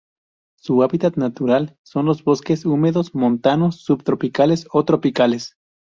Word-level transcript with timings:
Su 0.57 0.81
hábitat 0.81 1.15
natural 1.17 1.77
son 1.83 2.07
los 2.07 2.23
bosques 2.23 2.65
húmedos 2.65 3.13
montanos 3.13 3.81
subtropicales 3.83 4.67
o 4.71 4.83
tropicales. 4.83 5.57